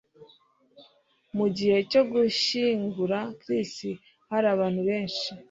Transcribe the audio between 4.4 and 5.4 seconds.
abantu benshi